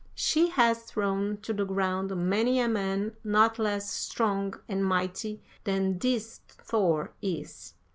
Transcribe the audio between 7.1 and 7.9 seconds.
is.'